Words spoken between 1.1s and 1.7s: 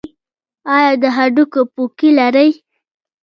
هډوکو